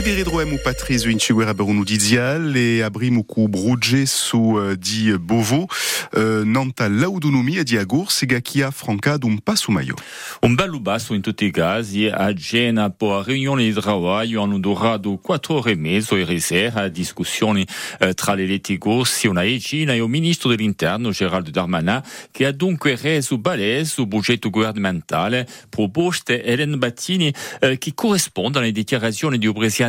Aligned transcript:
Eberedroem 0.00 0.52
ou 0.52 0.58
Patrice 0.58 1.10
Inchiguera 1.10 1.52
Berunu 1.52 1.84
Didial 1.84 2.56
e 2.56 2.82
abrim 2.82 3.22
cu 3.22 3.46
brudge 3.46 4.06
su 4.06 4.38
uh, 4.38 4.74
di 4.74 5.12
Bovo 5.18 5.68
uh, 6.14 6.42
nanta 6.42 6.88
l'autonomia 6.88 7.60
e 7.60 7.64
di 7.64 7.76
agur 7.76 8.10
sega 8.10 8.40
kia 8.40 8.70
franca 8.70 9.18
d'un 9.18 9.38
passo 9.42 9.70
maio. 9.70 9.94
Un 10.40 10.54
bello 10.54 10.80
basso 10.80 11.12
in 11.12 11.20
tutti 11.20 11.44
i 11.44 11.50
casi 11.50 12.06
a 12.06 12.32
Gena 12.32 12.88
po 12.88 13.18
a 13.18 13.22
riunione 13.22 13.64
di 13.64 13.74
lavoro 13.74 14.42
hanno 14.42 14.58
durato 14.58 15.18
quattro 15.18 15.58
ore 15.58 15.72
e 15.72 15.76
mezzo 15.76 16.16
e 16.16 16.24
risera 16.24 16.88
discussioni 16.88 17.66
uh, 18.00 18.14
tra 18.14 18.32
le 18.32 18.46
litigo 18.46 19.04
Siona 19.04 19.42
e 19.42 19.58
Gina 19.58 19.92
e 19.92 19.96
il 19.96 20.08
ministro 20.08 20.48
dell'interno 20.48 21.10
Geraldo 21.10 21.50
Darmanin 21.50 22.00
che 22.30 22.46
ha 22.46 22.52
dunque 22.52 22.96
reso 22.96 23.36
balese 23.36 24.00
il 24.00 24.06
budget 24.06 24.48
governamentale 24.48 25.46
proposte 25.68 26.42
Hélène 26.42 26.78
Battini 26.78 27.30
uh, 27.60 27.76
che 27.76 27.92
corrispondono 27.94 28.64
alle 28.64 28.72
dichiarazioni 28.72 29.36
di 29.36 29.52
presidente 29.52 29.88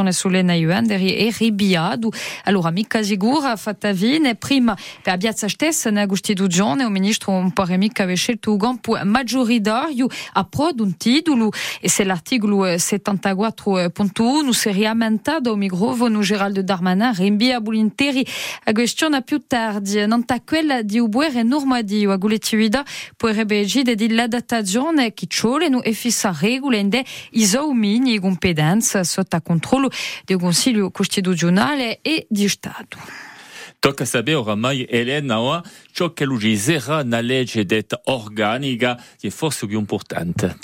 iterazione 0.00 0.12
solenne 0.12 0.56
Juenderi 0.56 1.16
e 1.16 1.34
ribiado. 1.36 2.10
Allora, 2.44 2.70
mica 2.70 3.02
sicura, 3.02 3.56
fatta 3.56 3.92
vine, 3.92 4.34
prima 4.34 4.76
per 5.02 5.16
piazza 5.18 5.48
stessa 5.48 5.90
na 5.90 6.06
Costituzione, 6.06 6.84
il 6.84 6.90
ministro 6.90 7.32
un 7.32 7.52
po' 7.52 7.64
mica 7.76 8.02
aveva 8.02 8.16
scelto 8.16 8.52
un 8.52 8.58
campo 8.58 8.98
maggioritario 9.04 10.06
a 10.32 10.44
pro 10.44 10.72
d'un 10.72 10.96
titolo 10.96 11.50
e 11.80 11.88
se 11.88 12.04
l'articolo 12.04 12.66
74.1 12.66 14.50
si 14.50 14.72
riaumentato 14.72 15.52
il 15.52 15.58
microfono 15.58 16.20
Geraldo 16.20 16.62
Darmanin 16.62 17.14
rinvia 17.14 17.60
volentieri 17.60 18.24
a 18.64 18.72
questione 18.72 19.22
più 19.22 19.44
tardi, 19.46 20.06
non 20.06 20.24
ta 20.24 20.40
quella 20.42 20.82
di 20.82 20.98
ubuere 20.98 21.42
normadio 21.42 22.12
a 22.12 22.18
collettività 22.18 22.84
potrebbe 23.16 23.60
agire 23.60 23.94
di 23.94 24.12
l'adattazione 24.12 25.12
che 25.12 25.26
cioleno 25.28 25.82
e 25.82 25.92
fissa 25.92 26.34
regole 26.38 26.78
inde 26.78 27.04
isoumini 27.32 28.18
competenza 28.18 29.04
sotto 29.04 29.40
controllo 29.42 29.79
del 30.24 30.38
Consiglio 30.38 30.90
Costituzionale 30.90 32.00
e 32.02 32.26
di 32.28 32.48
Stato. 32.48 32.98
Tocca 33.80 34.04
sapere 34.04 34.36
oramai 34.36 34.84
Elena 34.86 35.62
ciò 35.90 36.12
che 36.12 36.26
lui 36.26 36.54
sarà 36.58 37.00
una 37.00 37.20
legge 37.20 37.64
detta 37.64 37.98
organica 38.04 39.02
che 39.18 39.28
è 39.28 39.30
forse 39.30 39.66
più 39.66 39.78
importante. 39.78 40.58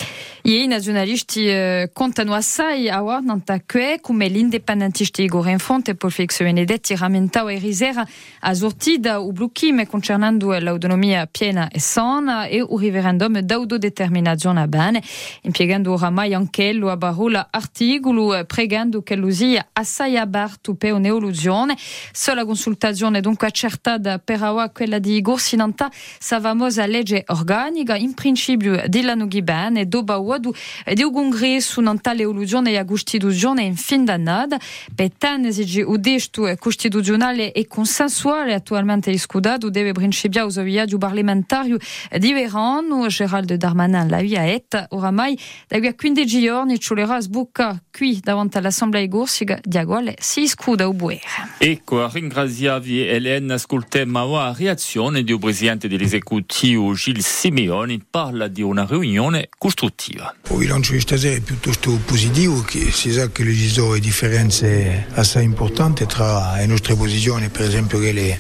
I 0.49 0.69
nazionalisti 0.69 1.49
eh, 1.49 1.91
contano 1.93 2.33
assai 2.33 2.89
a 2.89 3.01
nanta 3.19 3.63
que 3.67 3.99
come 4.01 4.29
l'independentisti 4.29 5.25
Igor 5.25 5.49
Infante 5.49 5.97
Paul 5.97 6.13
Felix 6.13 6.41
Benedetti 6.41 6.95
rammentava 6.95 7.51
e 7.51 7.59
risera 7.59 8.07
a 8.43 8.55
sortida 8.55 9.19
u 9.19 9.33
blocchime 9.33 9.89
concernando 9.89 10.57
l'autonomia 10.57 11.27
piena 11.27 11.69
e 11.69 11.81
sana 11.81 12.47
e 12.47 12.61
un 12.61 12.79
referendum 12.79 13.41
d'autodeterminazione 13.41 14.61
a 14.61 14.69
bene, 14.69 15.03
impiegando 15.43 15.95
oramai 15.95 16.33
anch'ello 16.33 16.91
a 16.91 16.97
barola 16.97 17.49
articolo 17.51 18.45
pregando 18.47 19.03
che 19.03 19.17
lo 19.17 19.33
sia 19.33 19.67
assai 19.73 20.17
aperto 20.17 20.77
per 20.77 20.93
un'evoluzione. 20.93 21.77
Sola 22.13 22.45
consultazione 22.45 23.21
dunque 23.21 23.49
accertata 23.49 24.21
per 24.21 24.45
awa 24.45 24.71
quella 24.71 25.01
di 25.01 25.17
Igor 25.17 25.41
Sinanta 25.41 25.91
sa 26.21 26.41
famosa 26.41 26.87
legge 26.87 27.25
organica 27.27 27.97
in 27.97 28.15
principio 28.15 28.85
dell'anno 28.87 29.27
bene 29.27 29.81
e 29.81 29.87
dopo 29.87 30.35
wadu 30.37 30.55
di 30.93 31.03
un 31.03 31.13
congresso 31.13 31.81
non 31.81 32.01
tale 32.01 32.23
evoluzione 32.23 32.71
e 32.71 32.79
a 32.79 32.85
Costituzione 32.85 33.63
in 33.63 33.77
fin 33.77 34.05
d'annata 34.05 34.59
per 34.95 35.11
tan 35.19 35.45
esigi 35.45 35.83
o 35.83 35.97
desto 35.97 36.49
costituzionale 36.59 37.53
e 37.53 37.67
consensuale 37.67 38.55
attualmente 38.55 39.11
discutato 39.11 39.71
deve 39.71 39.93
principiare 39.93 40.47
uso 40.47 40.63
viaggio 40.63 40.99
parlamentario 40.99 41.79
di 42.19 42.33
verano 42.33 43.07
Geraldo 43.09 43.57
Darmanin 43.57 44.09
la 44.09 44.21
via 44.21 44.45
et 44.45 44.87
oramai 44.91 45.39
da 45.69 45.79
qui 45.79 45.89
a 45.89 45.95
15 45.95 46.41
giorni 46.41 46.79
ci 46.79 46.95
l'era 46.95 47.21
sbocca 47.21 47.83
qui 47.91 48.21
davanti 48.23 48.59
all'Assemblea 48.59 49.07
Gorsiga 49.07 49.59
di 49.63 49.79
Aguale 49.79 50.17
si 50.19 50.47
scuda 50.47 50.87
o 50.87 50.93
buere. 50.93 51.23
Ecco, 51.59 52.03
a 52.03 52.11
ringraziavi 52.13 53.07
Elena, 53.07 53.55
ascoltiamo 53.55 54.27
la 54.33 54.55
reazione 54.57 55.25
del 55.25 55.39
presidente 55.39 55.89
dell'esecutivo 55.89 56.93
Gilles 56.95 57.27
Simeoni 57.27 58.05
parla 58.09 58.49
di 58.49 58.63
una 58.63 58.87
riunione 58.89 59.49
costruttiva. 59.57 60.26
Il 60.49 60.57
bilancio 60.59 60.93
di 60.93 61.01
stasera 61.01 61.35
è 61.35 61.41
piuttosto 61.41 61.99
positivo, 62.05 62.63
che 62.63 62.91
si 62.91 63.13
sa 63.13 63.29
che 63.31 63.43
esistono 63.43 63.99
differenze 63.99 65.07
assai 65.13 65.45
importanti 65.45 66.07
tra 66.07 66.57
le 66.57 66.67
nostre 66.67 66.95
posizioni, 66.95 67.49
per 67.49 67.63
esempio 67.63 67.99
quelle 67.99 68.39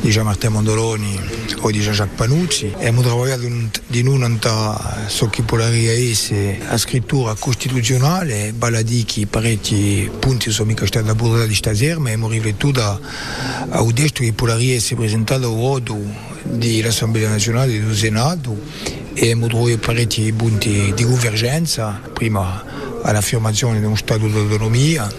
di 0.00 0.10
Jean-Martin 0.10 0.52
Mondoloni 0.52 1.20
o 1.60 1.70
di 1.70 1.80
Jean-Jacques 1.80 2.16
Panuzzi. 2.16 2.72
Abbiamo 2.74 3.02
lavorato 3.02 3.48
di 3.86 4.02
non 4.02 4.22
andare 4.22 5.08
so 5.08 5.28
che 5.28 5.42
polaria 5.42 5.92
esse 5.92 6.58
a 6.66 6.76
scrittura 6.76 7.34
costituzionale, 7.34 8.52
baladichi 8.52 9.26
parecchi 9.26 10.10
punti 10.18 10.50
sono 10.50 10.68
mica 10.68 10.86
stati 10.86 11.08
abordati 11.08 11.54
stasera, 11.54 11.98
ma 11.98 12.08
abbiamo 12.10 12.28
riflettuto 12.28 12.82
a 12.82 13.80
un 13.80 13.94
testo 13.94 14.22
che 14.22 14.32
polaria 14.32 14.78
si 14.78 14.94
è 14.94 14.96
presentato 14.96 15.46
a 15.46 15.54
voto 15.54 15.98
dell'Assemblea 16.42 17.28
nazionale 17.28 17.80
del 17.80 17.96
Senato 17.96 18.56
e 18.84 19.05
abbiamo 19.20 19.46
trovato 19.46 19.78
parecchi 19.78 20.32
punti 20.32 20.92
di 20.94 21.04
convergenza, 21.04 22.00
prima 22.12 22.62
all'affermazione 23.02 23.78
di 23.78 23.86
uno 23.86 23.96
Stato 23.96 24.26
d'autonomia, 24.28 25.10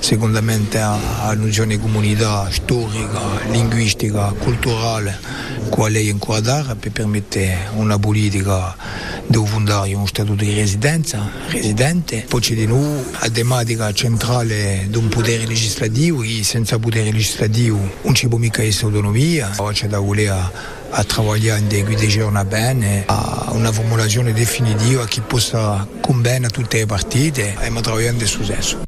secondamente 0.00 0.78
alla 0.78 1.34
nozione 1.34 1.76
di 1.76 1.80
comunità 1.80 2.48
storica, 2.50 3.20
linguistica, 3.50 4.32
culturale, 4.38 5.18
quale 5.70 5.98
è 5.98 6.02
inquadrata 6.02 6.74
per 6.76 6.92
permettere 6.92 7.68
una 7.74 7.98
politica 7.98 8.76
di 9.26 9.38
fondare 9.46 9.94
uno 9.94 10.06
statuto 10.06 10.44
di 10.44 10.54
residenza, 10.54 11.30
residente. 11.48 12.24
Poi 12.28 12.40
c'è 12.40 12.54
di 12.54 12.66
nuovo 12.66 13.02
la 13.20 13.30
tematica 13.30 13.92
centrale 13.92 14.86
di 14.88 14.96
un 14.96 15.08
potere 15.08 15.46
legislativo, 15.46 16.20
che 16.20 16.42
senza 16.42 16.78
potere 16.78 17.12
legislativo 17.12 17.78
non 18.02 18.14
può 18.28 18.38
mica 18.38 18.62
essere 18.62 18.86
autonomia, 18.86 19.50
c'è 19.72 19.86
da 19.86 19.98
volere 19.98 20.76
a 20.90 21.04
lavorare 21.14 21.58
in 21.58 21.68
dei 21.68 21.82
guide 21.82 22.06
bene, 22.44 23.04
a 23.06 23.50
una 23.52 23.72
formulazione 23.72 24.32
definitiva 24.32 25.04
che 25.06 25.20
possa 25.20 25.86
convenire 26.00 26.50
tutte 26.50 26.78
le 26.78 26.86
partite 26.86 27.56
e 27.60 27.68
ma 27.70 27.80
lavorando 27.82 28.18
di 28.18 28.26
successo. 28.26 28.82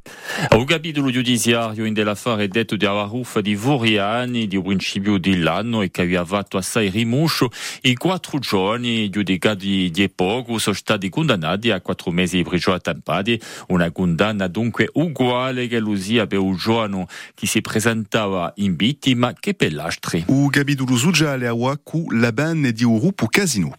Il 0.53 0.65
capitolo 0.65 1.11
giudiziario 1.11 1.85
in 1.85 1.93
dell'affare 1.93 2.49
detto 2.49 2.77
di 2.77 2.87
Avaruffa 2.87 3.41
di 3.41 3.55
Voriani 3.55 4.47
di 4.47 4.61
principio 4.61 5.19
dell'anno 5.19 5.83
e 5.83 5.91
che 5.91 6.03
aveva 6.03 6.25
fatto 6.25 6.57
assai 6.57 6.89
rimuscio 6.89 7.51
i 7.83 7.95
quattro 7.95 8.39
giorni 8.39 9.11
giudicati 9.11 9.91
di 9.91 10.09
poco 10.09 10.59
sono 10.59 10.77
stati 10.77 11.09
condannati 11.09 11.71
a 11.71 11.81
quattro 11.81 12.11
mesi 12.11 12.37
di 12.37 12.45
prigione 12.45 12.79
tampati 12.79 13.41
una 13.69 13.91
condanna 13.91 14.47
dunque 14.47 14.89
uguale 14.93 15.67
che 15.67 15.79
l'usia 15.79 16.27
per 16.27 16.39
un 16.39 16.57
giorno 16.57 17.07
che 17.35 17.47
si 17.47 17.61
presentava 17.61 18.53
in 18.57 18.77
vittima 18.77 19.33
che 19.39 19.55
per 19.55 19.73
l'altri. 19.73 20.25
Il 20.29 20.49
capitolo 20.51 20.97
sociale 20.97 21.47
a 21.47 21.53
Waku 21.53 22.13
la 22.13 22.33
bande 22.33 22.73
di 22.73 22.85
Urupu 22.85 23.27
Casino. 23.29 23.77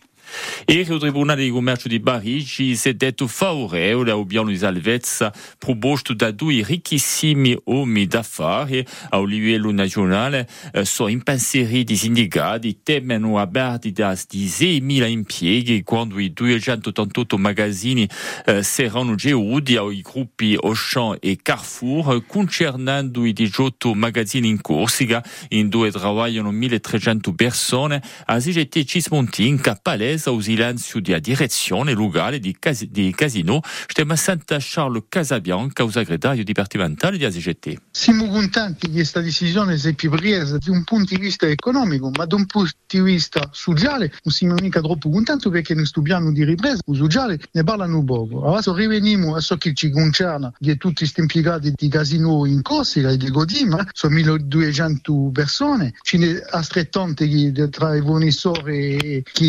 Ieri 0.68 0.94
o 0.94 1.00
Tribunal 1.00 1.38
de 1.38 1.52
Comércio 1.52 1.90
de 1.90 2.00
Barris 2.00 2.58
decidiu 2.96 3.28
favorável 3.28 4.12
ao 4.12 4.24
Biano 4.24 4.52
Alvetes 4.52 5.20
proposto 5.60 6.14
da 6.14 6.32
dois 6.32 6.66
riquíssimi 6.66 7.58
homens 7.66 8.08
da 8.08 8.24
FAR 8.24 8.68
ao 9.10 9.28
nível 9.28 9.72
nacional 9.72 10.34
eh, 10.34 10.86
só 10.86 11.10
em 11.10 11.20
penseria 11.20 11.84
de 11.84 11.98
sindicato 11.98 12.68
e 12.68 12.74
temem 12.74 13.24
o 13.26 13.38
aberto 13.38 13.92
das 13.92 14.26
10 14.26 14.82
mil 14.82 15.06
empregos 15.08 15.82
quando 15.86 16.22
i 16.22 16.30
288 16.30 17.38
magazine 17.38 18.08
eh, 18.46 18.64
serão 18.64 19.18
geúdi 19.18 19.78
ao 19.78 19.90
grupo 19.90 20.46
Auchan 20.64 21.18
e 21.22 21.36
Carrefour 21.36 22.22
concernando 22.22 23.26
i 23.26 23.34
18 23.34 23.96
magazine 23.96 24.48
em 24.48 24.58
Córcega 24.58 25.24
em 25.50 25.68
dois 25.68 25.94
trabalham 25.94 26.52
1.300 26.52 27.36
pessoas 27.36 28.02
as 28.28 28.48
IGT 28.48 28.82
e 28.82 28.86
Cismontin, 28.86 29.58
Capalés 29.58 30.21
presa 30.22 30.32
o 30.32 30.40
silenzio 30.40 31.00
di 31.00 31.20
direzione 31.20 31.94
locale 31.94 32.40
di, 32.40 32.56
cas 32.60 32.84
di 32.86 33.12
casino. 33.16 33.62
Stiamo 33.88 34.16
sentendo 34.16 34.64
Charles 34.64 35.04
Casabian, 35.10 35.74
causagretario 35.74 36.44
dipartimentale 36.44 37.18
di 37.18 37.26
ASGT. 37.26 37.82
Siamo 37.90 38.28
contenti 38.28 38.88
che 38.88 38.94
questa 38.94 39.22
decisione 39.22 39.78
sia 39.78 39.94
presa 39.96 40.58
da 40.58 40.72
un 40.72 40.84
punto 40.84 41.16
di 41.16 41.22
vista 41.22 41.48
economico, 41.48 42.12
ma 42.16 42.26
da 42.26 42.36
un 42.36 42.46
punto 42.46 42.72
di 42.88 43.02
vista 43.02 43.50
sociale 43.52 44.14
non 44.24 44.34
siamo 44.34 44.56
mica 44.62 44.80
troppo 44.82 45.10
contenti 45.10 45.50
perché 45.50 45.74
questo 45.74 46.02
piano 46.02 46.32
di 46.32 46.44
ripresa 46.44 46.82
il 46.86 46.98
sociale 46.98 47.40
ne 47.52 47.64
parlano 47.64 48.04
poco. 48.04 48.46
Adesso 48.52 48.74
riveniamo 48.74 49.36
a 49.36 49.40
ciò 49.40 49.58
che 49.58 49.74
ci 49.74 49.90
concerne, 49.90 50.54
di 50.60 50.78
tutti 50.78 51.00
questi 51.00 51.22
impiegati 51.22 51.74
di 51.76 51.88
casino 51.90 52.46
in 52.46 52.62
Corsica 52.62 53.10
e 53.10 53.18
di 53.18 53.30
Godima, 53.32 53.84
sono 53.92 54.14
1200 54.14 55.32
persone, 55.34 55.94
ce 56.02 56.18
ne 56.18 56.42
altrettanti 56.52 57.52
tra 57.70 57.96
i 57.96 58.02
fornitori 58.02 59.24
che 59.32 59.46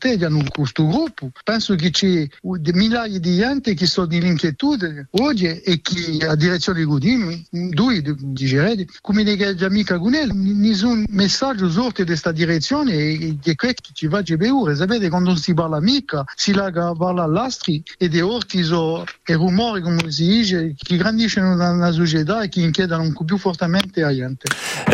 sottrattengono 0.00 0.42
questo 0.50 0.86
gruppo. 0.86 1.30
Penso 1.44 1.74
che 1.74 1.90
c'è 1.90 2.26
migliaia 2.40 3.18
di 3.18 3.36
gente 3.36 3.74
che 3.74 3.86
sono 3.86 4.06
di 4.06 4.20
l'inquietudine 4.20 5.08
oggi 5.12 5.46
e 5.46 5.80
che 5.82 6.26
a 6.26 6.34
direzione 6.34 6.80
di 6.80 6.84
Godima, 6.86 7.32
due 7.50 8.02
di 8.02 8.88
come 9.02 9.22
le 9.22 9.56
amiche 9.60 9.98
con 9.98 10.14
elle, 10.14 10.32
nessun 10.32 11.04
messaggio 11.10 11.70
sorte 11.70 12.02
di 12.02 12.08
questa 12.08 12.32
direzione 12.32 12.92
e 12.94 13.36
di 13.40 13.54
questo 13.54 13.90
ci 13.92 14.06
va 14.06 14.18
a 14.18 14.36
beure. 14.36 14.74
Sapete, 14.74 15.08
quando 15.10 15.36
si 15.36 15.52
parla 15.52 15.80
mica, 15.80 16.24
si 16.34 16.54
lega 16.54 16.92
parla 16.94 17.24
all'astri 17.24 17.82
e 17.98 18.08
di 18.08 18.20
orti 18.20 18.58
e 18.60 19.34
rumori, 19.34 19.82
come 19.82 20.10
si 20.10 20.26
dice, 20.26 20.74
che 20.76 20.96
grandiscono 20.96 21.54
nella 21.54 21.92
società 21.92 22.42
e 22.42 22.48
che 22.48 22.60
inchiedono 22.60 23.02
un 23.02 23.12
po' 23.12 23.24
più 23.24 23.36
fortemente 23.36 24.00
la 24.00 24.14
gente. 24.14 24.48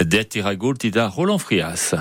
Detti 0.05 0.41
raccolti 0.41 0.91
da 0.91 1.13
Roland 1.15 1.41
Frias. 1.41 1.95